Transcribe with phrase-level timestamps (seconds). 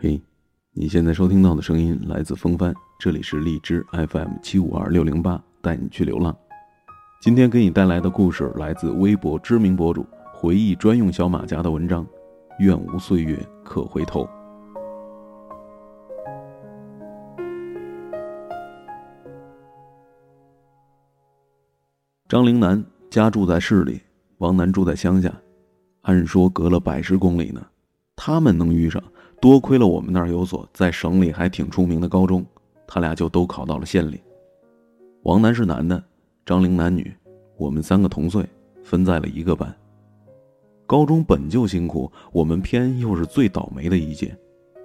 [0.00, 0.22] 嘿，
[0.74, 6.32] 你现在收听到的声音来自风帆，这里是荔枝 FM 七五二六零八，带你去流浪。
[7.20, 12.06] 今天给你带来的故事来自微博知名博主回忆专用小马甲的文章，
[12.60, 14.24] 《愿无岁月可回头》。
[22.28, 24.00] 张陵南家住在市里，
[24.36, 25.34] 王楠住在乡下，
[26.02, 27.66] 按说隔了百十公里呢，
[28.14, 29.02] 他们能遇上。
[29.40, 32.44] 多亏了我们那儿有所在省里还挺出名的高中，
[32.86, 34.20] 他俩就都考到了县里。
[35.22, 36.02] 王楠是男的，
[36.44, 37.12] 张玲男女，
[37.56, 38.44] 我们三个同岁，
[38.82, 39.72] 分在了一个班。
[40.86, 44.36] 高中本就辛苦，我们偏又是最倒霉的一届。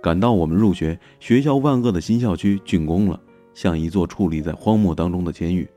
[0.02, 3.20] 赶到我们入学，学校万恶的新校区竣工了，
[3.54, 5.68] 像一座矗立在荒漠当中的监狱，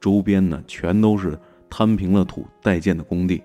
[0.00, 1.38] 周边呢全都是
[1.68, 3.42] 摊平了土待建的工地。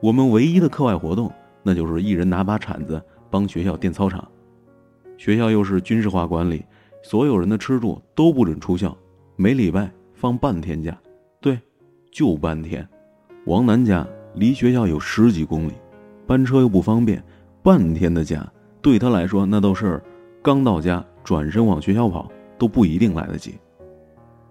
[0.00, 1.30] 我们唯一的课外活动，
[1.62, 3.02] 那就是一人拿把铲子。
[3.32, 4.28] 帮学校垫操场，
[5.16, 6.62] 学校又是军事化管理，
[7.02, 8.94] 所有人的吃住都不准出校，
[9.36, 10.94] 每礼拜放半天假，
[11.40, 11.58] 对，
[12.10, 12.86] 就半天。
[13.46, 15.72] 王楠家离学校有十几公里，
[16.26, 17.24] 班车又不方便，
[17.62, 18.46] 半天的假
[18.82, 19.98] 对他来说那都是
[20.42, 23.54] 刚到家转身往学校跑都不一定来得及。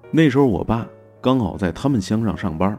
[0.09, 0.87] 那时候我爸
[1.21, 2.75] 刚好在他们乡上上班，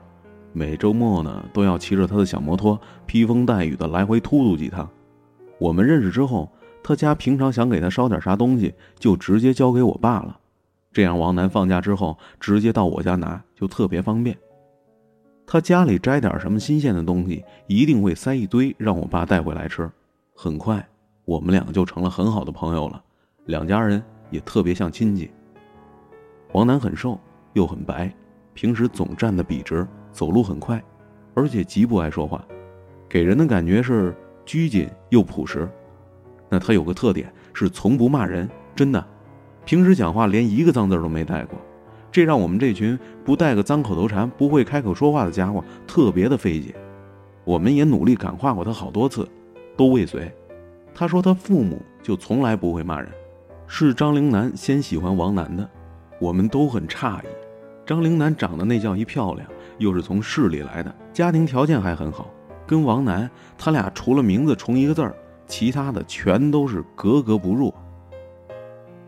[0.52, 4.90] 每周末呢都要骑着他的小摩托披风带雨的来回突突几趟。
[5.62, 6.50] 我们认识之后，
[6.82, 10.36] 他家平常想给他捎点啥东西，就直接交给我爸了。
[10.92, 14.36] 这样王楠放假之后直接到我家拿，就特别方便。
[15.46, 19.88] 他家里摘点什么新鲜的东西，一定会塞一堆让我爸带回来吃。
[20.34, 20.84] 很快，
[21.24, 23.00] 我们俩就成了很好的朋友了，
[23.44, 25.30] 两家人也特别像亲戚。
[26.50, 27.16] 王楠很瘦
[27.52, 28.12] 又很白，
[28.52, 30.82] 平时总站得笔直，走路很快，
[31.34, 32.44] 而且极不爱说话，
[33.08, 34.12] 给人的感觉是。
[34.44, 35.68] 拘谨又朴实，
[36.48, 39.04] 那他有个特点是从不骂人，真的，
[39.64, 41.58] 平时讲话连一个脏字都没带过，
[42.10, 46.74] 这让我们这群不带个脏口头禅、不会开口说话的家伙特别的费解。
[47.44, 49.28] 我们也努力感化过他好多次，
[49.76, 50.32] 都未遂。
[50.94, 53.10] 他说他父母就从来不会骂人，
[53.66, 55.68] 是张灵南先喜欢王楠的，
[56.20, 57.26] 我们都很诧异。
[57.84, 59.48] 张灵南长得那叫一漂亮，
[59.78, 62.30] 又是从市里来的，家庭条件还很好。
[62.66, 65.14] 跟王楠，他俩除了名字重一个字儿，
[65.46, 67.72] 其他的全都是格格不入。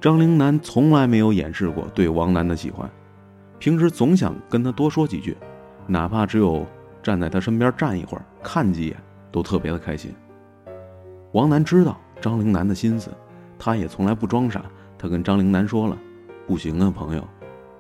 [0.01, 2.91] 张灵楠从来没有掩饰过对王楠的喜欢，
[3.59, 5.37] 平时总想跟他多说几句，
[5.87, 6.67] 哪怕只有
[7.03, 8.97] 站在他身边站一会儿、看几眼，
[9.33, 10.13] 都特别的开心。
[11.33, 13.11] 王楠知道张灵楠的心思，
[13.59, 14.63] 他也从来不装傻。
[14.99, 15.97] 他跟张灵楠说了
[16.47, 17.27] ：“不行啊，朋友，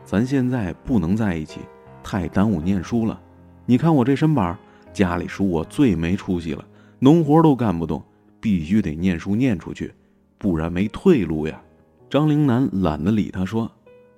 [0.04, 1.60] 咱现在不能在一起，
[2.02, 3.20] 太耽误念书了。
[3.66, 4.56] 你看我这身板。”
[4.94, 6.64] 家里属我最没出息了，
[7.00, 8.02] 农活都干不动，
[8.40, 9.92] 必须得念书念出去，
[10.38, 11.60] 不然没退路呀。
[12.08, 13.70] 张灵南懒得理他，说：“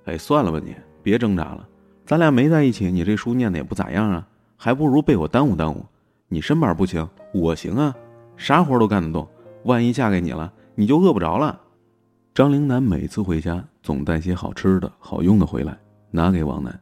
[0.05, 1.67] 哎，算了吧，你别挣扎了，
[2.05, 5.83] 咱俩没在一起，你这书念的也不咋样啊，还不如被我耽误耽误。
[6.27, 7.95] 你身板不行，我行啊，
[8.37, 9.27] 啥活都干得动。
[9.63, 11.59] 万一嫁给你了，你就饿不着了。”
[12.35, 15.75] 张灵南每次回家总带些好吃的好用的回来，
[16.11, 16.79] 拿给王楠。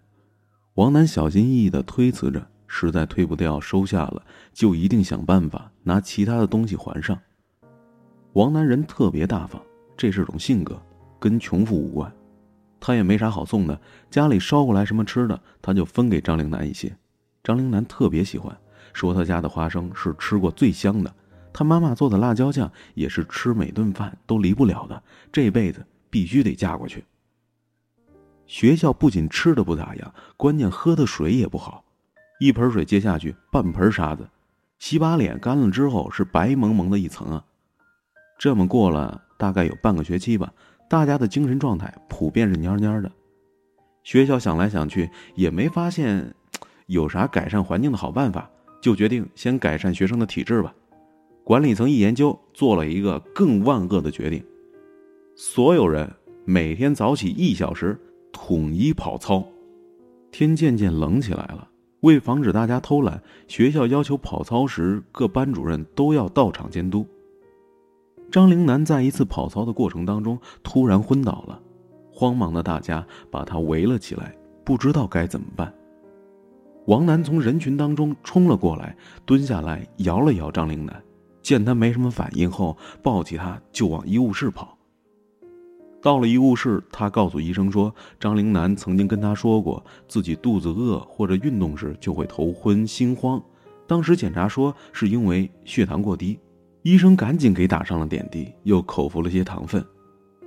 [0.73, 2.45] 王楠小心翼翼地推辞着。
[2.77, 4.21] 实在推不掉，收下了，
[4.51, 7.17] 就一定想办法拿其他的东西还上。
[8.33, 9.61] 王楠人特别大方，
[9.95, 10.77] 这是种性格，
[11.17, 12.11] 跟穷富无关。
[12.81, 13.79] 他也没啥好送的，
[14.11, 16.93] 家里捎过来什么吃的，他就分给张灵南一些。
[17.45, 18.53] 张灵南特别喜欢，
[18.91, 21.15] 说他家的花生是吃过最香的，
[21.53, 27.05] 他妈妈做的辣椒酱也是吃每顿饭都离不了的，这辈子必须得嫁过去。
[28.45, 31.84] 学校不仅吃的不咋样，关键喝的水也不好。
[32.39, 34.27] 一盆水接下去，半盆沙子，
[34.77, 37.43] 洗把脸干了之后是白蒙蒙的一层啊。
[38.37, 40.53] 这么过了大概有半个学期吧，
[40.89, 43.11] 大家的精神状态普遍是蔫蔫的。
[44.03, 46.35] 学校想来想去也没发现
[46.87, 48.49] 有啥改善环境的好办法，
[48.81, 50.73] 就决定先改善学生的体质吧。
[51.43, 54.43] 管理层一研究，做了一个更万恶的决定：
[55.35, 56.11] 所有人
[56.43, 57.99] 每天早起一小时，
[58.33, 59.47] 统一跑操。
[60.31, 61.69] 天渐渐冷起来了。
[62.05, 67.03] 为防止大家偷懒，学校要求跑操时各班主任都要到场监督。
[68.31, 71.59] 张灵南在一次跑操的过程当中突然昏倒了，
[72.11, 75.73] 慌忙的大家把他围了起来，不知道该怎么办。
[76.85, 81.03] 王楠从人群当中冲了过来，蹲下来摇了摇张灵南，
[81.41, 84.74] 见他没什么反应后，抱起他就往医务室跑。
[86.05, 93.41] 到了医务室，他告诉医生说，张灵南曾经跟他说过，自己肚子饿或者运动时就会头昏心慌。
[93.87, 96.39] 当时检查说是因为血糖过低，
[96.83, 99.83] 医生赶紧给打上了点滴，又口服了些糖分。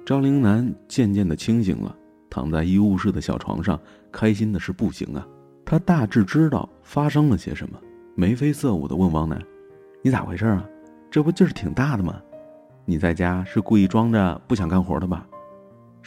[0.07, 1.93] 张灵南渐渐的清醒了，
[2.31, 3.81] 躺在医务室的小床上，
[4.13, 5.27] 开心的是不行啊。
[5.67, 7.77] 他大致知道发生了些什么，
[8.15, 9.45] 眉飞色舞的问王楠
[10.05, 10.65] ：“你咋回事啊？
[11.11, 12.15] 这不劲儿挺大的吗？
[12.85, 15.27] 你在家是故意装着不想干活的吧？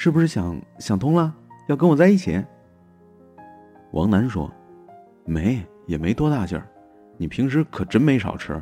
[0.04, 1.32] 是不是想想通了，
[1.68, 2.44] 要跟我在一起？”
[3.94, 4.52] 王楠说
[5.26, 6.68] ：“没，也没多大劲儿。
[7.18, 8.60] 你平时可真没少吃，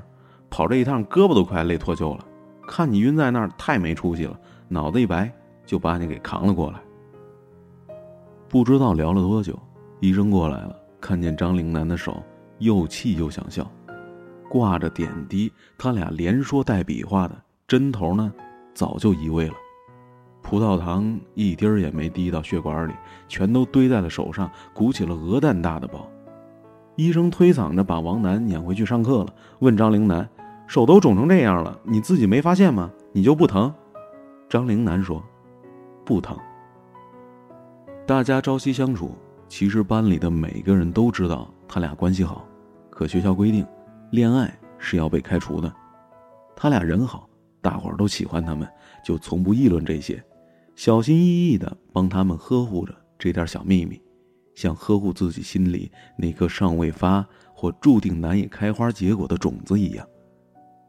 [0.50, 2.25] 跑这一趟胳膊都快累脱臼了。
[2.68, 4.38] 看你晕在那儿，太没出息了。”
[4.68, 5.31] 脑子一白，
[5.65, 6.81] 就把你给扛了过来。
[8.50, 9.57] 不知道聊了多久，
[10.01, 12.21] 医生过来了，看见张灵南的手，
[12.57, 13.65] 又气又想笑。
[14.50, 18.30] 挂着点滴，他俩连说带比划的，针头呢，
[18.74, 19.53] 早就移位了。
[20.41, 22.94] 葡萄糖一滴儿也没滴到血管里，
[23.27, 26.09] 全都堆在了手上，鼓起了鹅蛋大的包。
[26.95, 30.27] 医生推搡着把王楠撵回去上课了，问张灵南
[30.68, 32.91] ：“手都肿成这样了，你自己没发现吗？
[33.13, 33.74] 你就不疼？”
[34.50, 35.24] 张灵南说
[36.03, 36.38] ：“不疼。”
[38.06, 39.15] 大家朝夕相处，
[39.47, 42.44] 其实班里的每个人都知道他俩关系好，
[42.89, 43.65] 可学校规定，
[44.12, 45.71] 恋爱是要被开除的。
[46.56, 47.30] 他俩人好，
[47.62, 48.68] 大伙儿都喜欢他们，
[49.06, 50.21] 就从不议论这些，
[50.79, 54.01] 小心翼翼的帮他们呵护着这点小秘密，
[54.55, 60.07] 像呵护自己心里那颗尚未发或注定难以开花结果的种子一样。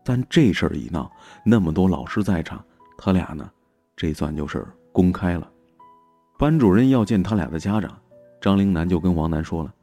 [0.05, 1.11] 但这事儿一闹，
[1.45, 2.65] 那么多老师在场。
[2.97, 3.51] 他俩呢，
[3.97, 5.51] 这算就是公开了。
[6.39, 8.01] 班主任要见他俩的家长，
[8.41, 9.75] 张灵南就跟王楠说了：“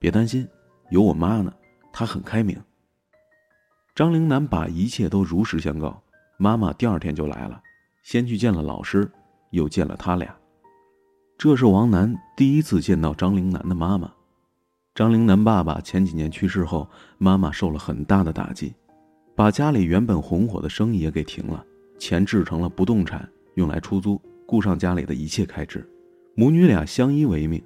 [0.00, 0.48] 别担心，
[0.90, 1.54] 有我妈呢，
[1.92, 2.60] 她很开明。”
[3.94, 6.02] 张灵南把一切都如实相告。
[6.38, 7.62] 妈妈第二天就来了，
[8.02, 9.08] 先去见了老师，
[9.54, 10.34] 又见了他俩。
[11.36, 14.12] 这是王楠第一次见到张灵南的妈妈。
[14.94, 18.72] 张灵南爸爸前几年去世后，妈妈受了很大的打击，
[19.34, 21.64] 把家里原本红火的生意也给停了。
[21.98, 25.84] 钱制成了不动产，用来出租，顾上家里的一切开支。
[26.36, 27.62] 母女俩相依为命。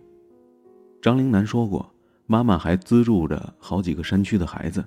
[1.03, 1.91] 张灵南说过，
[2.27, 4.85] 妈妈还资助着好几个山区的孩子。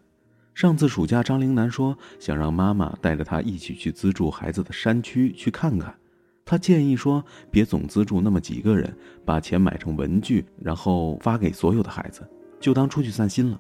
[0.54, 5.96] 上次暑假，张灵南说想让妈妈带着他一起去资助孩子的山区去看看。
[6.46, 8.94] 他建议说，别总资助那么几个人，
[9.26, 12.28] 把钱买成文具，然后发给所有的孩子，
[12.60, 13.60] 就当出去散心了。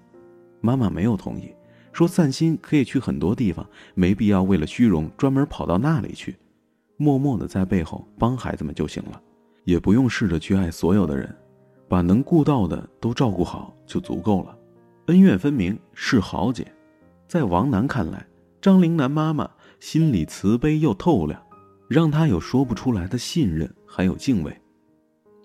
[0.60, 1.54] 妈妈没有同意。
[1.94, 6.38] 说散心可以去很多地方，没必要为了虚荣专门跑到那里去，
[6.95, 9.22] 默默的在背后帮孩子们就行了，
[9.66, 11.36] 也不用试着去爱所有的人，
[11.89, 14.57] 把能顾到的都照顾好就足够了。
[15.07, 16.66] 恩怨分明是豪杰，
[17.27, 18.25] 在王楠看来，
[18.62, 19.50] 张灵南妈妈
[19.81, 21.44] 心里慈悲又透亮，
[21.93, 24.61] 让他有说不出来的信任还有敬畏。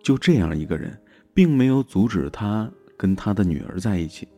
[0.01, 0.97] 就这样一个人，
[1.35, 4.29] 并没有阻止他跟他的女儿在一起，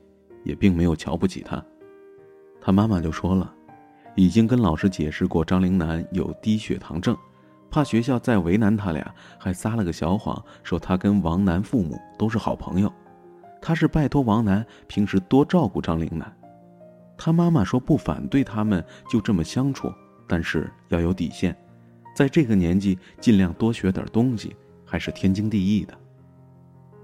[0.43, 1.63] 也并没有瞧不起他。
[2.63, 3.55] 他妈妈就说了，
[4.17, 7.15] 已经跟老师解释过张灵南有低血糖症，
[7.71, 12.91] 怕学校再为难他俩，还撒了个小谎，说他跟王楠父母都是好朋友，
[13.61, 16.35] 他是拜托王楠平时多照顾张灵南。
[17.19, 19.93] 他妈妈说不反对他们就这么相处，
[20.27, 21.55] 但是要有底线，
[22.19, 25.97] 在这个年纪尽量多学点东西还是天经地义的。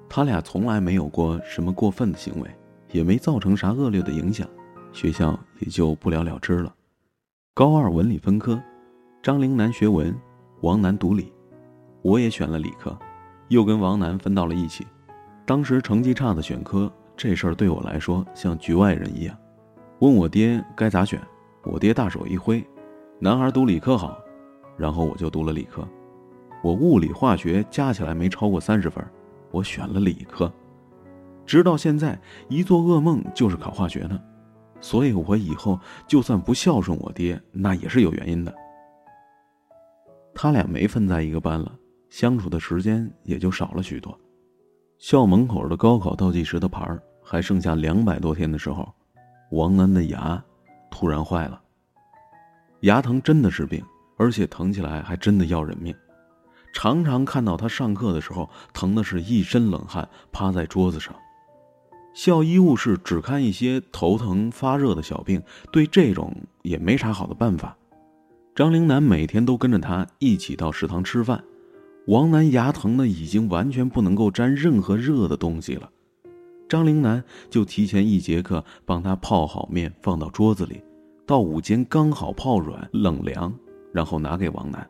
[0.08, 2.50] 他俩从来没有过什么过分的行为，
[2.90, 4.44] 也没造成啥恶劣的影响。
[4.92, 6.74] 学校也就不了了之了。
[7.54, 8.60] 高二文理分科，
[9.22, 10.12] 张灵南学文，
[10.62, 11.32] 王楠读理，
[12.02, 12.98] 我也选了理科，
[13.46, 14.84] 又跟王楠分到了一起。
[15.46, 19.38] 当时成绩差的选科，这事儿对我来说像局外人一样。
[20.00, 21.22] 问我爹该咋选，
[21.62, 22.66] 我爹大手一挥，
[23.20, 24.18] 男孩读理科好，
[24.76, 25.86] 然后我就读了理科。
[26.62, 29.04] 我物理化学加起来没超过三十分，
[29.50, 30.52] 我选了理科。
[31.44, 34.18] 直到现在，一做噩梦就是考化学呢。
[34.80, 38.54] 所以，我以后就算不孝顺我爹，那也是有原因的。
[40.34, 41.72] 他俩没分在一个班了，
[42.10, 44.18] 相处的时间也就少了许多。
[44.98, 48.92] 校门口的高考倒计时的牌儿还剩下两百多天的时候，
[49.50, 50.42] 王楠的牙
[50.90, 51.60] 突然坏了。
[52.80, 53.82] 牙疼真的是病，
[54.16, 55.94] 而且疼起来还真的要人命。
[56.72, 61.14] 常常看到他上课的时候，疼的是一身冷汗，趴在桌子上。
[62.14, 65.42] 校医务室只看一些头疼发热的小病，
[65.72, 67.76] 对这种也没啥好的办法。
[68.54, 71.42] 张灵南每天都跟着他一起到食堂吃饭。
[72.06, 75.88] 王楠牙疼的已经完全不能够沾任何热的东西了，
[76.68, 80.82] 张灵南就提前一节课帮他泡好面放到桌子里，
[81.26, 83.52] 到午间刚好泡软冷凉，
[83.94, 84.86] 然后拿给王楠。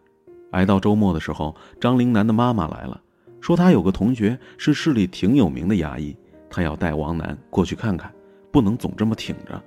[0.52, 3.00] 挨到周末的时候，张灵南的妈妈来了，
[3.40, 6.16] 说她有个同学是市里挺有名的牙医。
[6.48, 8.12] 她要带王楠过去看看，
[8.50, 9.62] 不能总这么挺着。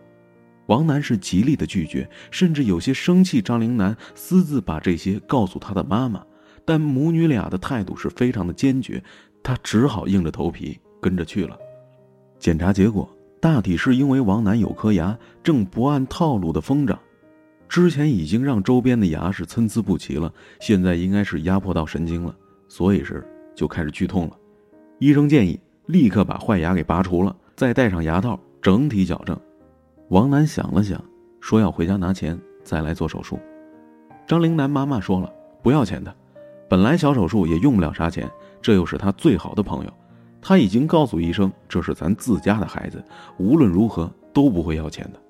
[0.65, 3.41] 王楠是极力的拒绝，甚至有些生气。
[3.41, 6.25] 张灵南私自把这些告诉他的妈妈，
[6.65, 9.01] 但母女俩的态度是非常的坚决，
[9.43, 11.57] 他只好硬着头皮跟着去了。
[12.39, 16.99] 检查结果大体是因为王楠有颗牙正不按套路的疯长，
[17.69, 22.35] 之前已经让周边的牙是参差不齐了，现在应该是压迫到神经了，
[22.67, 24.37] 所以是就开始剧痛了。
[24.99, 29.37] 医生建议立刻把坏牙给拔除了，再戴上牙套，整体矫正。
[30.09, 31.03] 王楠想了想，
[31.41, 33.37] 说要回家拿钱再来做手术。
[34.25, 35.31] 张玲楠妈妈说了，
[35.61, 36.15] 不要钱的，
[36.69, 38.29] 本来小手术也用不了啥钱，
[38.61, 39.93] 这又是他最好的朋友，
[40.41, 43.03] 他已经告诉医生这是咱自家的孩子，
[43.37, 45.21] 无论如何都不会要钱的。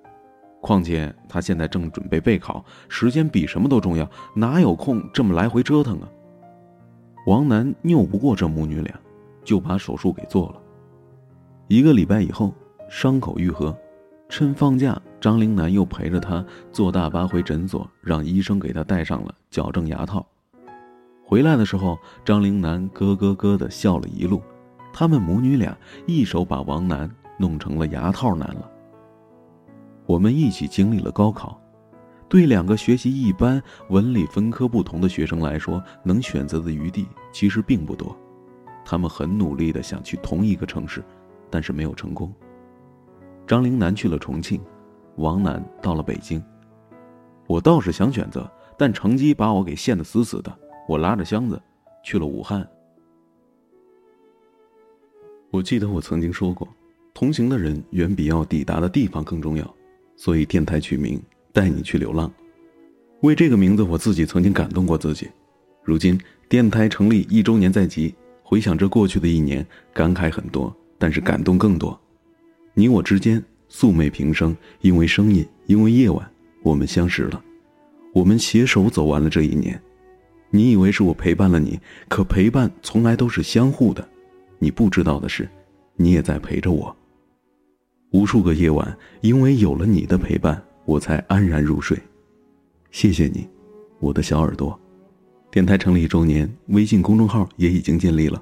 [0.62, 6.10] 况且他现在正准备备考，时间比什么都重要，哪有空这么来回折腾啊？
[7.26, 8.94] 王楠拗不过这母女俩，
[9.44, 10.62] 就把手术给做了。
[11.68, 12.54] 一个礼拜以后，
[12.90, 13.78] 伤口愈合。
[14.30, 20.26] 趁放假，张灵楠又陪着他坐大巴回诊所，让医生给他戴上了矫正牙套。
[21.24, 24.42] 回来的时候，张灵楠咯咯咯的笑了一路。
[24.94, 28.72] 他们母女俩一手把王楠弄成了牙套男了。
[30.08, 31.62] 我们一起经历了高考，
[32.30, 38.18] 对两个学习一般、文理分科不同的学生来说，能选择的余地其实并不多。
[38.86, 41.04] 他们很努力的想去同一个城市，
[41.50, 42.34] 但是没有成功。
[43.46, 44.62] 张灵南去了重庆，
[45.18, 46.42] 王楠到了北京。
[47.46, 50.58] 我倒是想选择，但成绩把我给限得死死的。
[50.88, 51.62] 我拉着箱子
[52.02, 52.66] 去了武汉。
[55.52, 56.66] 我记得我曾经说过，
[57.14, 59.76] 同行的人远比要抵达的地方更重要，
[60.18, 61.22] 所以电台取名
[61.54, 62.30] “带你去流浪”。
[63.22, 65.30] 为这个名字，我自己曾经感动过自己。
[65.84, 66.20] 如今
[66.50, 71.98] 电台成立一周年在即，回想着过去的一年，感慨很多，但是感动更多。
[72.74, 76.30] 你我之间素昧平生，因为声音，因为夜晚，
[76.62, 77.42] 我们相识了。
[78.14, 79.82] 我们携手走完了这一年。
[80.50, 84.08] 你以为是我陪伴了你，可陪伴从来都是相互的。
[84.60, 85.48] 你不知道的是，
[85.96, 86.96] 你也在陪着我。
[88.12, 91.98] 无数个夜晚，因为有了你的陪伴，我才安然入睡。
[92.90, 93.48] 谢谢你，
[94.00, 94.80] 我的小耳朵。
[95.52, 98.42] 电台成立一周年，微信公众号也已经建立了。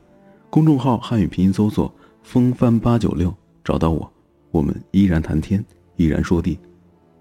[0.50, 1.94] 公众号汉语拼音搜索
[2.24, 4.12] “风帆八九六”，找到我。
[4.52, 5.64] 我们依然谈天，
[5.96, 6.58] 依然说地，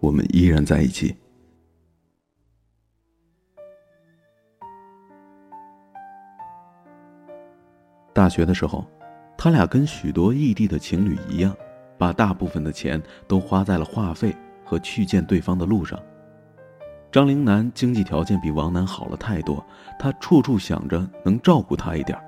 [0.01, 1.15] 我们依然在一起。
[8.13, 8.87] 大学的时候，
[9.37, 11.55] 他俩跟许多异地的情侣一样，
[11.99, 14.35] 把大部分的钱都花在了话费
[14.65, 15.99] 和去见对方的路上。
[17.13, 19.65] 张灵楠经济条件比王楠好了太多，
[19.99, 22.19] 他处处想着能照顾她一点。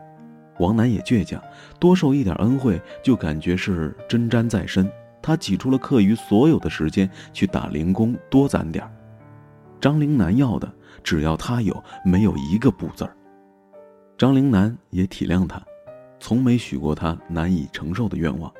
[0.59, 1.43] 王楠也倔强，
[1.81, 4.91] 多受一点恩惠就感觉是针毡在身。
[5.21, 8.89] 他挤出了课余所有的时间去打零工，多攒点
[9.81, 13.15] 张灵南要的只要他有，没有一个不字儿。
[14.17, 15.61] 张灵南也体谅他，
[16.21, 18.51] 从没许过他难以承受的愿望。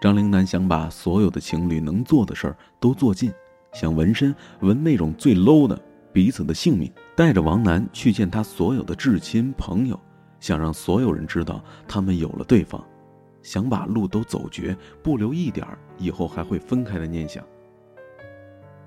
[0.00, 3.32] 张灵南想把所有的情侣能做的事儿都做尽，
[3.72, 5.80] 想纹身纹那种最 low 的
[6.12, 9.98] 彼此的姓名，带着王楠去见他所有的至亲朋友。
[10.38, 12.84] 想让所有人知道他们有了对方，
[13.42, 17.42] 想把路都走绝，不留一点儿以后还会分开的念想。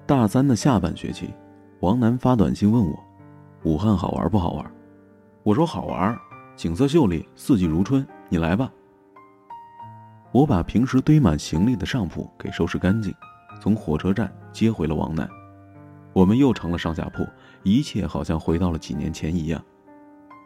[0.05, 1.33] 大三的下半学期，
[1.79, 2.97] 王楠发短信问我
[3.65, 4.71] ：“武汉好玩不好玩？”
[5.41, 6.15] 我说：“好玩，
[6.55, 8.71] 景色秀丽，四季如春，你来吧。”
[10.31, 13.13] 我把平时堆满行李的上铺给收拾干净，
[13.59, 15.27] 从火车站接回了王楠。
[16.13, 17.25] 我们又成了上下铺，
[17.63, 19.59] 一切好像回到了几年前一样。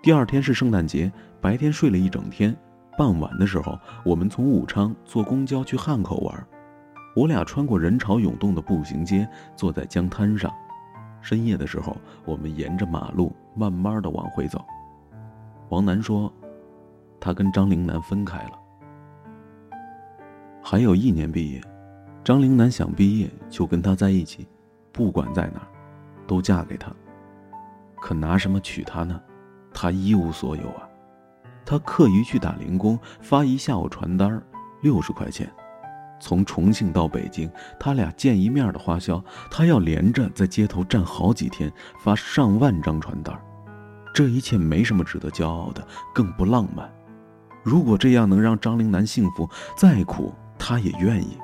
[0.01, 1.11] 第二天是圣诞节，
[1.41, 2.55] 白天睡了一整天。
[2.97, 6.47] 傍晚的时候，我们从武昌坐公交去汉口玩。
[7.15, 10.49] 我俩穿过人潮涌动的步行街，坐在江滩上。
[11.21, 14.63] 深夜的时候，我们沿着马路慢慢的往回走。
[15.69, 16.31] 王楠说，
[17.19, 18.62] 他跟张玲楠分开了。
[20.65, 21.61] 还有一年毕业，
[22.23, 24.47] 张玲楠想毕业就跟他在一起，
[24.93, 25.67] 不管在哪儿，
[26.25, 26.89] 都嫁给他。
[27.99, 29.21] 可拿什么娶她呢？
[29.73, 30.87] 他一无所有啊！
[31.65, 34.41] 他课余去打零工，发一下午传单，
[34.81, 35.51] 六十块钱。
[36.19, 43.37] 从重庆到北京，他俩见一面的花销，他要连着在街头站好几天，发上万张传单。
[44.13, 46.89] 这一切没什么值得骄傲的，更不浪漫。
[47.63, 50.33] 如果这样能让张灵南幸福，再苦
[50.65, 51.37] 他也愿意。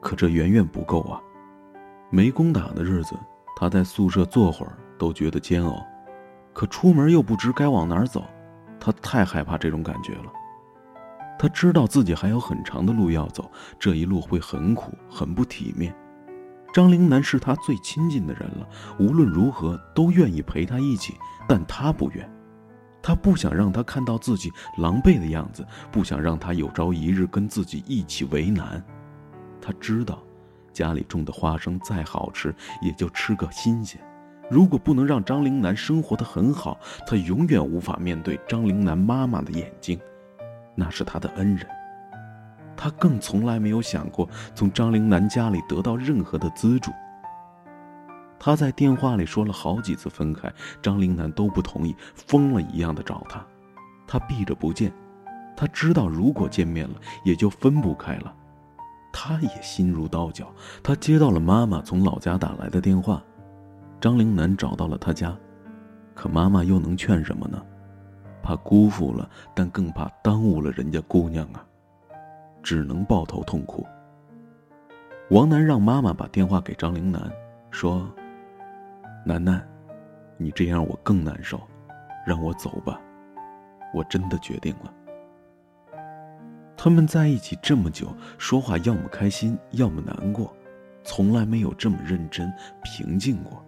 [0.00, 1.20] 可这远远不够啊！
[2.08, 3.14] 没工打的日子，
[3.54, 5.86] 他在宿舍坐会儿都觉得煎熬。
[6.54, 8.24] 可出门又不知该往哪儿走，
[8.80, 10.32] 他太害怕这种感觉了。
[11.38, 15.94] 他知道自己还有很长的路要走，这一路会很苦，很不体面。
[16.72, 18.66] 张陵南是他最亲近的人了，
[18.98, 21.14] 无论如何都愿意陪他一起，
[21.46, 22.26] 但他不愿。
[23.02, 28.82] 他不想让他看到自己狼狈的样子，不想让他有朝一日跟自己一起为难。
[29.60, 30.22] 他知道，
[30.72, 34.00] 家里种的花生再好吃，也就吃个新鲜。
[34.50, 39.98] 如果不能让张灵南生活的很好，他永远无法面对张灵南妈妈的眼睛，
[40.74, 41.66] 那是他的恩人。
[42.76, 46.90] 他更从来没有想过从张灵南家里得到任何的资助。
[48.42, 53.44] 他在电话里说了好几次分开，张灵南都不同意，疯了一样的找他。
[54.06, 54.90] 他避着不见，
[55.54, 58.34] 他知道如果见面了也就分不开了。
[59.12, 60.50] 他也心如刀绞。
[60.82, 63.22] 他接到了妈妈从老家打来的电话，
[64.00, 65.36] 张灵南找到了他家，
[66.14, 67.62] 可妈妈又能劝什么呢？
[68.42, 71.62] 怕辜负了，但更怕耽误了人家姑娘啊，
[72.62, 73.86] 只能抱头痛哭。
[75.30, 77.30] 王楠让妈妈把电话给张灵南，
[77.70, 78.10] 说。
[79.22, 79.62] 楠楠，
[80.38, 81.60] 你这样我更难受，
[82.26, 82.98] 让我走吧，
[83.92, 84.92] 我真的决定了。
[86.74, 90.50] 他们在一起这么久，说话要么开心，要么难过，
[91.04, 92.50] 从来没有这么认真、
[92.82, 93.62] 平静过。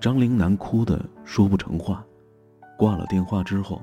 [0.00, 2.02] 张陵南哭的说不成话，
[2.78, 3.82] 挂了电话之后，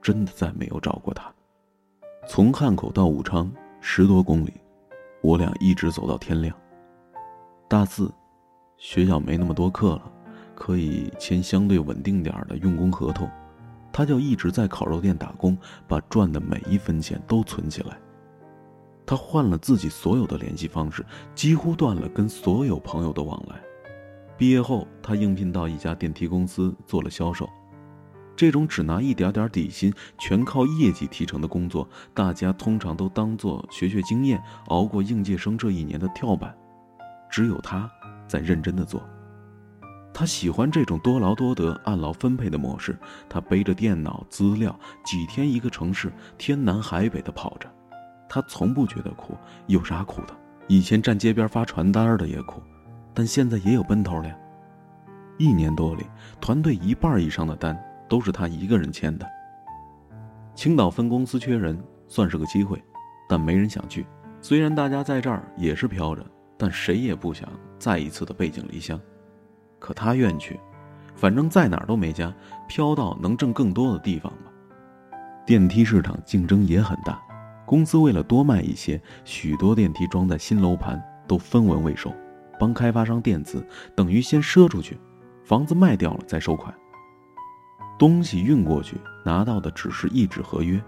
[0.00, 1.30] 真的再没有找过他。
[2.28, 4.54] 从汉口到武昌十多公里，
[5.20, 6.56] 我俩一直走到天亮。
[7.68, 8.08] 大四。
[8.84, 10.12] 学校没那么多课了，
[10.54, 13.26] 可以签相对稳定点的用工合同，
[13.90, 15.56] 他就一直在烤肉店打工，
[15.88, 17.98] 把赚的每一分钱都存起来。
[19.06, 21.02] 他换了自己所有的联系方式，
[21.34, 23.56] 几乎断了跟所有朋友的往来。
[24.36, 27.48] 毕业后，他应聘到一家电梯公司做了销售。
[28.36, 36.54] 这种只拿一点点底薪、全靠业绩提成的工作，大家通常都当做学学经验、熬过应届生这一年的跳板。
[37.30, 37.90] 只有他。
[38.26, 39.02] 在认真的做。
[40.12, 42.96] 他喜欢这种多劳多得、按劳分配的模式。
[43.28, 47.68] 他背着电脑资料，几天一个城市，天南海北的跑着。
[48.28, 50.34] 他从不觉得苦，有啥苦的？
[50.68, 52.62] 以前站街边发传单的也苦，
[53.12, 54.28] 但现在也有奔头了。
[54.28, 54.36] 呀。
[55.36, 56.06] 一年多里，
[56.40, 57.76] 团队一半以上的单
[58.08, 59.26] 都是他一个人签的。
[60.54, 62.80] 青岛分公司缺人，算是个机会，
[63.28, 64.06] 但没人想去。
[64.40, 66.24] 虽然大家在这儿也是飘着。
[66.56, 67.48] 但谁也不想
[67.84, 68.98] 再一次的背井离乡，
[69.78, 70.58] 可他愿去，
[71.14, 72.34] 反正在哪儿都没家，
[72.66, 74.50] 飘到能挣更多的地方吧。
[75.44, 77.20] 电梯市场竞争也很大，
[77.66, 82.10] 公司为了多卖一些，许多电梯装在新楼盘都分文未收，
[82.58, 83.62] 帮开发商垫资，
[83.94, 84.98] 等于先赊出去，
[85.44, 86.74] 房子卖掉了再收款。
[87.98, 90.82] 东西运过去拿到的只是一纸合约，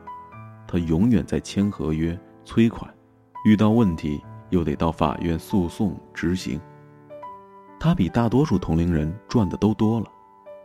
[0.66, 2.90] 他永远在签合约催款，
[3.44, 4.18] 遇到问题。
[4.50, 6.60] 又得到法院诉讼执行。
[7.78, 10.06] 他比大多数同龄人赚的都多了，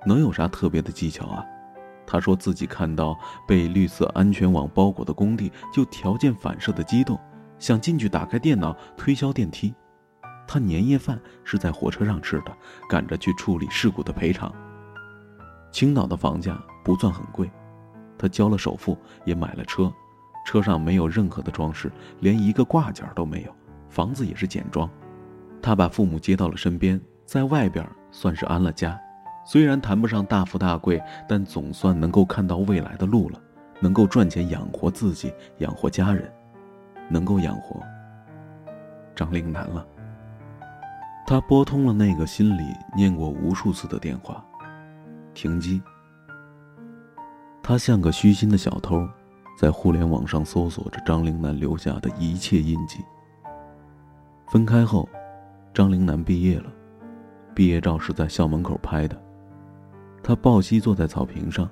[0.05, 1.45] 能有啥特别的技巧啊？
[2.07, 7.19] 他说自己看到被绿色安全网包裹的工地，就条件反射的激动，
[7.59, 9.73] 想进去打开电脑推销电梯。
[10.47, 12.51] 他年夜饭是在火车上吃的，
[12.89, 14.51] 赶着去处理事故的赔偿。
[15.71, 17.49] 青岛的房价不算很贵，
[18.17, 19.89] 他交了首付，也买了车，
[20.45, 23.55] 车上没有任何的装饰，连一个挂件都没有。
[23.87, 24.89] 房子也是简装，
[25.61, 28.99] 他把父母接到了身边，在外边算是安了家。
[29.45, 33.39] 虽然谈不上大富大贵，但总算能够看到未来的路了，
[33.79, 36.31] 能够赚钱养活自己，养活家人，
[37.09, 37.81] 能够养活
[39.15, 39.85] 张陵南了。
[41.25, 42.63] 他拨通了那个心里
[42.95, 44.43] 念过无数次的电话，
[45.33, 45.81] 停机。
[47.63, 49.07] 他像个虚心的小偷，
[49.57, 52.99] 在互联网上搜索着张灵南留下的一切印记。
[54.49, 55.07] 分开后，
[55.73, 56.65] 张灵南毕业了，
[57.55, 59.17] 毕业照是在校门口拍的。
[60.21, 61.69] 他抱膝坐在草坪上。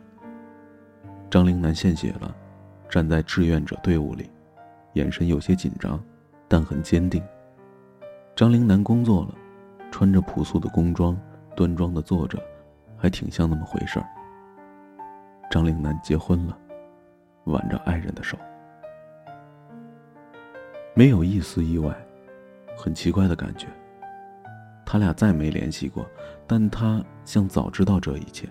[1.30, 2.34] 张灵南献血了，
[2.90, 4.30] 站在志愿者队伍里，
[4.94, 6.02] 眼神有些紧张，
[6.48, 7.22] 但很坚定。
[8.36, 9.36] 张灵南工作了，
[9.92, 11.20] 穿着朴素的工装，
[11.54, 12.42] 端庄的坐着，
[12.98, 14.08] 还挺像那么回事儿。
[15.52, 16.58] 张灵南结婚了，
[17.44, 18.38] 挽着爱人的手，
[20.94, 21.94] 没有一丝意外。
[22.78, 23.68] 很奇怪的感觉。
[24.92, 26.04] 他俩再没联系过，
[26.48, 28.50] 但他像早知道这一切。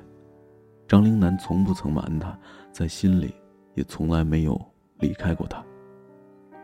[0.86, 2.38] 张灵南从不曾瞒他，
[2.70, 3.34] 在心里
[3.74, 4.56] 也从来没有
[5.00, 5.60] 离开过他。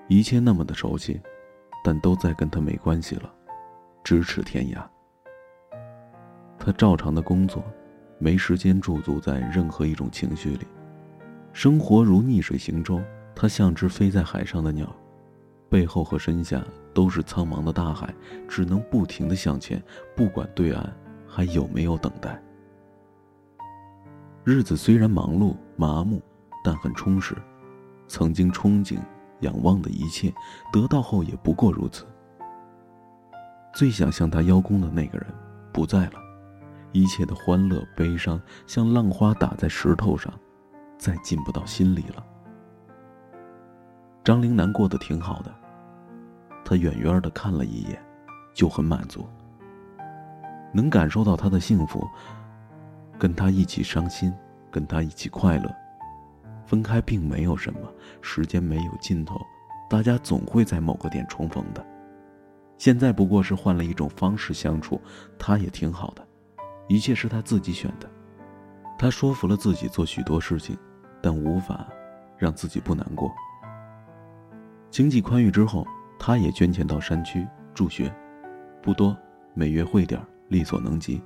[0.07, 1.21] 一切那么的熟悉，
[1.83, 3.35] 但都再跟他没关系了，
[4.05, 4.81] 咫尺天涯。
[6.57, 7.61] 他照常的工作，
[8.21, 10.69] 没时间驻足在任何一种情绪里。
[11.53, 13.03] 生活如逆水行舟，
[13.35, 14.89] 他像只飞在海上的鸟，
[15.69, 16.65] 背后和身下。
[16.95, 18.15] 都是苍茫的大海，
[18.49, 19.83] 只能不停的向前，
[20.17, 22.41] 不管对岸还有没有等待。
[24.45, 26.23] 日子虽然忙碌麻木，
[26.63, 27.35] 但很充实。
[28.07, 28.99] 曾经憧憬、
[29.41, 30.33] 仰望的一切，
[30.73, 32.07] 得到后也不过如此。
[33.75, 35.27] 最想向他邀功的那个人，
[35.73, 36.13] 不在了。
[36.93, 40.33] 一切的欢乐、悲伤，像浪花打在石头上，
[40.97, 42.25] 再进不到心里了。
[44.23, 45.53] 张玲南过得挺好的，
[46.65, 48.03] 他远远的看了一眼，
[48.55, 49.27] 就很满足。
[50.73, 52.09] 能感受到他的幸福，
[53.19, 54.33] 跟他一起伤心，
[54.71, 55.73] 跟他一起快乐。
[56.67, 57.81] 分开并没有什么，
[58.23, 59.39] 时间没有尽头，
[59.89, 61.85] 大家总会在某个点重逢的。
[62.79, 65.01] 现在不过是换了一种方式相处，
[65.39, 66.27] 他也挺好的，
[66.89, 68.11] 一切是他自己选的。
[68.99, 70.77] 他说服了自己做许多事情，
[71.23, 71.87] 但无法
[72.37, 73.31] 让自己不难过。
[74.91, 75.87] 经济宽裕之后，
[76.27, 78.11] 他也捐钱到山区助学，
[78.81, 79.15] 不多，
[79.53, 81.23] 每月汇点，力所能及。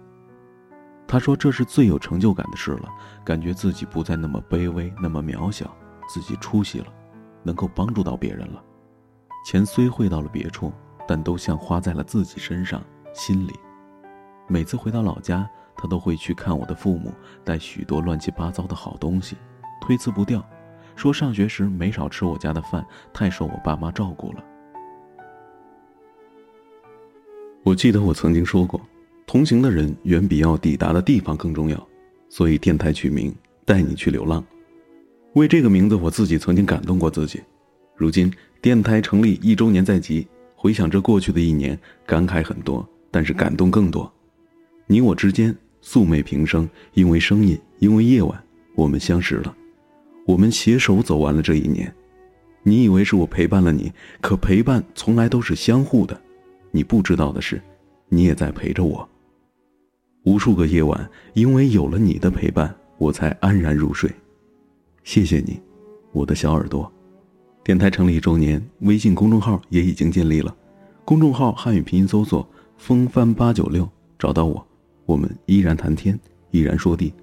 [1.07, 2.89] 他说：“这是最有成就感的事了，
[3.25, 5.73] 感觉自己不再那么卑微，那么渺小，
[6.09, 6.87] 自己出息了，
[7.45, 8.61] 能够帮助到别人了。
[9.47, 10.73] 钱虽汇到了别处，
[11.07, 12.83] 但都像花在了自己身上、
[13.15, 13.55] 心里。
[14.49, 17.13] 每次回到老家，他都会去看我的父母，
[17.45, 19.37] 带许多乱七八糟的好东西，
[19.81, 20.45] 推辞不掉，
[20.97, 22.85] 说上学时没少吃我家的饭，
[23.15, 24.43] 太受我爸妈照顾了。
[27.69, 28.81] 我记得我曾经说过。”
[29.29, 31.89] 同行的人远比要抵达的地方更重要，
[32.31, 33.31] 所以电台取名
[33.67, 34.43] “带你去流浪”。
[35.37, 37.43] 为这个名字，我自己曾经感动过自己。
[37.95, 40.27] 如今电台成立一周年在即，
[40.57, 44.11] 回想着过去的一年，感慨很多，但是感动更多。
[44.87, 48.43] 你我之间素昧平生，因为声音，因为夜晚，
[48.75, 49.55] 我们相识了。
[50.25, 51.95] 我们携手走完了这一年。
[52.63, 56.19] 你以为是我陪伴了你，可陪伴从来都是相互的。
[56.71, 57.61] 你不知道的是，
[58.09, 59.09] 你也在陪着我。
[60.25, 64.11] 无数个夜晚，因为有了你的陪伴，我才安然入睡。
[65.05, 65.61] 谢谢你，
[66.13, 66.91] 我的小耳朵。
[67.65, 70.55] 电台成立一周年，微信公众号也已经建立了。
[71.05, 74.67] 公众号汉语拼音搜索“风帆八九六”，找到我。
[75.07, 76.19] 我们依然谈天，
[76.51, 77.15] 依然说地，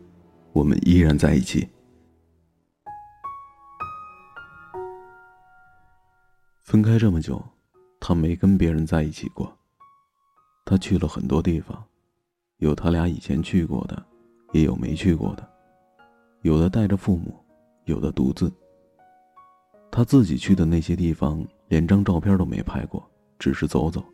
[0.53, 1.67] 我们依然在一起。
[6.63, 7.43] 分开这么久，
[8.07, 9.51] 他没跟别人在一起过。
[10.63, 11.83] 他去了很多地方。
[12.57, 14.05] 有他俩以前去过的，
[14.53, 15.49] 也有没去过的，
[16.43, 17.35] 有的带着父母，
[17.85, 18.53] 有的独自。
[19.91, 23.03] 他自己去的那些地方，连张照片都没拍过，
[23.39, 24.05] 只是走走，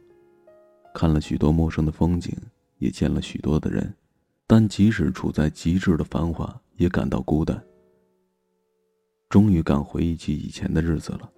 [0.93, 2.34] 看了许多陌生的风景，
[2.77, 3.93] 也见了许多的人，
[4.47, 7.62] 但即使处在极致的繁华，也感到孤单。
[9.27, 11.30] 终于敢回忆起以前的日子了。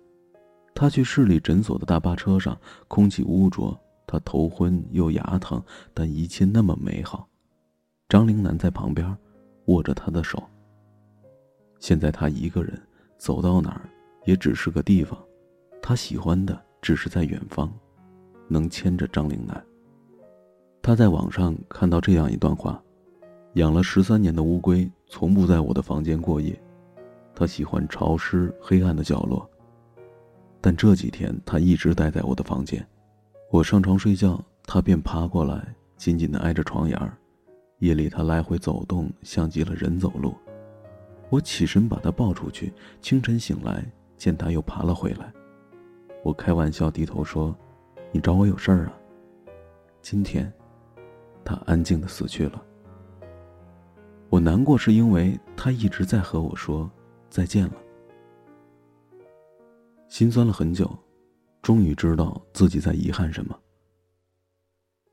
[0.75, 2.57] 他去市里诊所的大巴车上，
[2.87, 3.79] 空气污浊。
[4.05, 7.27] 他头昏又牙疼，但一切那么美好。
[8.09, 9.17] 张玲南在旁边，
[9.65, 10.43] 握着他的手。
[11.79, 12.79] 现在他一个人
[13.17, 13.89] 走到哪儿，
[14.25, 15.17] 也只是个地方。
[15.81, 17.73] 他喜欢的只是在远方，
[18.47, 19.65] 能牵着张玲南。
[20.81, 22.81] 他在网上看到这样一段话：
[23.53, 26.61] 养了十三年的乌龟，从不在我的房间过夜。
[27.33, 29.49] 他喜欢潮湿黑暗的角落，
[30.65, 32.87] 但这几天他一直待在我的房间。
[33.51, 37.17] 我上床睡觉，他便爬过来，紧紧地挨着床沿儿。
[37.79, 40.33] 夜里他来回走动，像极了人走路。
[41.29, 42.71] 我起身把他抱出去，
[43.01, 43.83] 清晨醒来，
[44.15, 45.33] 见他又爬了回来。
[46.23, 47.53] 我开玩笑低头说
[48.13, 48.93] ：“你找我有事儿啊？”
[50.01, 50.49] 今天，
[51.43, 52.63] 他安静地死去了。
[54.29, 56.89] 我难过是因为他一直在和我说
[57.29, 57.75] 再见了，
[60.13, 60.87] 心酸了很久。
[61.63, 63.59] 终于知道自己在遗憾什么。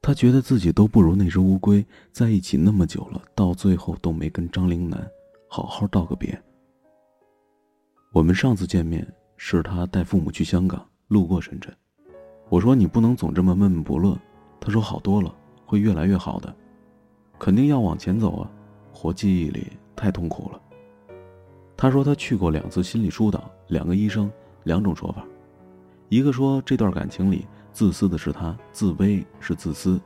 [0.03, 1.83] 他觉得自己都不如那只乌龟，
[2.13, 5.11] 在一起那么久了，到最后都没跟张灵南
[5.49, 6.39] 好好道个别。
[8.13, 11.75] 我们上次见面是他带父母去香港，路过深圳。
[12.51, 14.15] 我说你不能总这么闷闷不乐。
[14.61, 15.35] 他说好多了，
[15.65, 16.55] 会越来越好的，
[17.39, 18.53] 肯定要往前走啊，
[18.93, 20.61] 活记忆里太痛苦了。
[21.75, 24.31] 他说他去过两次心理疏导，两个医生，
[24.65, 25.25] 两种说法。
[26.09, 30.01] 一个说这段感情里自私的是他，自卑是自私，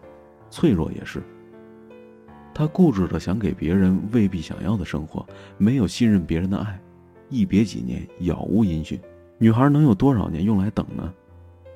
[0.51, 1.23] 脆弱也是。
[2.53, 5.27] 他固执的想给别人未必想要的生活，
[5.59, 6.81] 没有信任别人的爱，
[7.29, 9.01] 一别几年杳无音讯。
[9.39, 11.13] 女孩能有多少年用来等呢？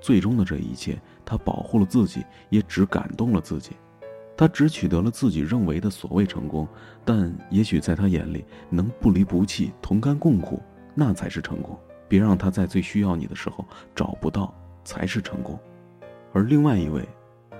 [0.01, 3.73] 最终的这一切，他保护了自己，也只感动了自己。
[4.37, 6.69] 他只取得了自己认为的所谓成功，
[7.05, 10.63] 但也许在他眼里，能不离不弃，同甘共苦，
[10.95, 11.77] 那才是成功。
[12.09, 15.59] 别让他在最需要你的时候找不到，才是成功。
[16.33, 17.07] 而另外一位，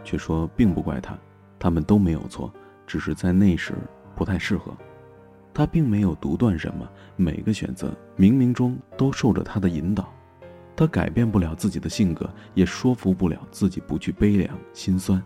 [0.03, 1.17] 却说并不怪他，
[1.59, 2.53] 他们都没有错，
[2.87, 3.75] 只是在那时
[4.17, 4.73] 不太适合。
[5.53, 10.09] 他并没有独断什么，每个选择冥冥中都受着他的引导。
[10.77, 15.21] 他改变不了自己的性格，也说服不了自己不去悲凉心酸。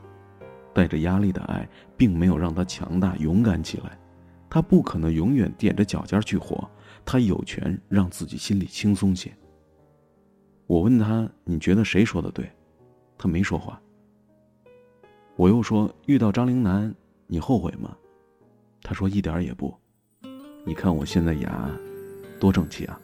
[0.73, 3.99] 带着压力的爱，并没有让他强大勇敢起来。
[4.49, 6.67] 他不可能永远踮着脚尖去活，
[7.05, 9.33] 他有权让自己心里轻松些。
[10.67, 12.51] 我问他：“你觉得谁说的对？”
[13.19, 13.81] 他没说话。
[15.37, 16.95] 我又说：“遇到张灵南，
[17.27, 17.97] 你后悔吗？”
[18.83, 19.75] 他说：“一点也不。
[20.65, 21.71] 你看我现在牙，
[22.41, 23.01] 多整齐啊。”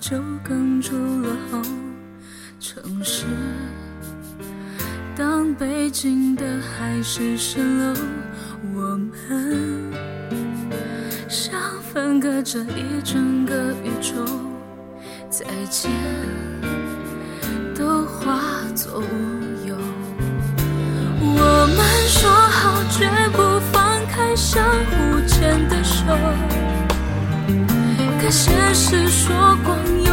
[0.00, 1.60] 就哽住了喉。
[2.60, 3.24] 城市，
[5.16, 7.94] 当北京的海市蜃楼，
[8.74, 9.92] 我们
[11.28, 11.60] 像
[11.92, 14.24] 分隔着一整个宇宙，
[15.30, 15.90] 再见
[17.76, 18.40] 都化
[18.74, 19.04] 作乌
[19.66, 19.76] 有。
[21.20, 26.04] 我们说好绝不放开相互牵的手。
[28.30, 30.07] 现实说光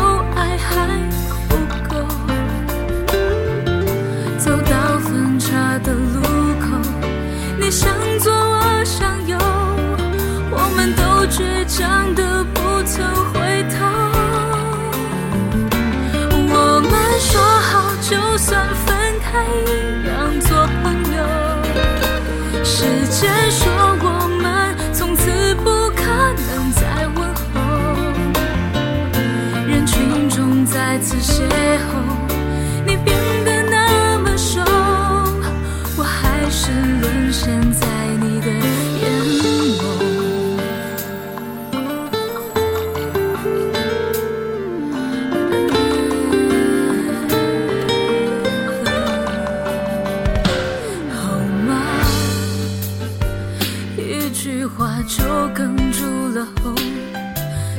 [54.67, 55.23] 话就
[55.53, 56.73] 哽住了喉，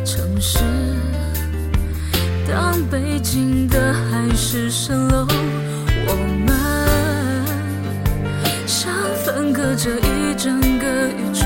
[0.05, 0.59] 城市。
[2.49, 5.27] 当北京的海市蜃楼，
[6.07, 6.15] 我
[6.47, 6.49] 们
[8.67, 8.93] 像
[9.25, 11.45] 分隔着一整个宇宙，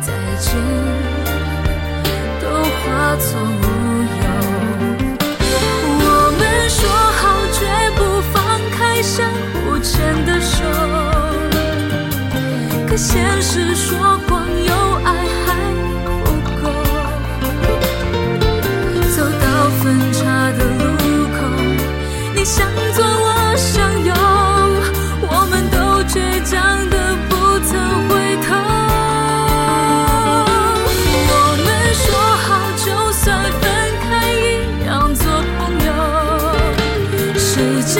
[0.00, 0.54] 再见
[2.40, 3.64] 都化作乌
[4.22, 4.24] 有。
[6.06, 6.06] 我
[6.38, 6.80] 们说
[12.96, 14.72] 现实说光有
[15.04, 15.54] 爱还
[16.24, 16.30] 不
[16.62, 16.62] 够。
[19.16, 19.44] 走到。
[19.82, 20.20] 分岔
[20.52, 20.82] 的路
[21.34, 21.36] 口，
[22.34, 24.14] 你向左，我向右，
[25.20, 25.76] 我们都
[26.08, 26.54] 倔强
[26.88, 26.94] 的
[27.28, 27.32] 不
[27.66, 27.72] 曾
[28.08, 28.12] 回
[28.46, 28.48] 头。
[31.28, 31.32] 我
[31.64, 32.04] 们说
[32.46, 33.22] 好，就算
[33.60, 33.62] 分
[34.04, 34.42] 开一
[34.86, 35.22] 样做
[35.58, 35.88] 朋友。
[37.36, 37.44] 时
[37.84, 37.94] 间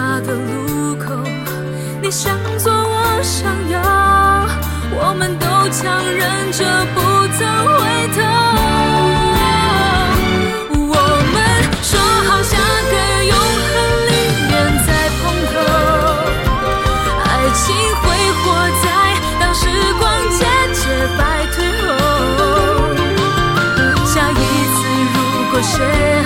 [0.00, 1.12] 下的路口，
[2.00, 3.78] 你向左我向右，
[4.98, 6.98] 我们都强忍着不
[7.36, 7.38] 曾
[7.76, 7.78] 回
[8.16, 8.18] 头。
[10.72, 10.96] 我
[11.32, 11.36] 们
[11.82, 11.92] 说
[12.26, 12.56] 好下
[12.90, 12.94] 个
[13.28, 13.34] 永
[13.68, 13.70] 恒
[14.08, 14.10] 里
[14.48, 14.50] 面
[14.86, 14.88] 再
[15.20, 15.20] 碰
[15.52, 15.54] 头，
[17.26, 17.62] 爱情
[18.00, 18.02] 会
[18.40, 18.42] 活
[18.80, 18.84] 在
[19.38, 19.60] 当时
[19.98, 20.40] 光渐
[20.72, 20.80] 渐
[21.18, 21.20] 败
[21.52, 21.84] 退后。
[24.06, 24.32] 下一
[24.74, 24.78] 次
[25.12, 25.16] 如
[25.50, 26.19] 果谁。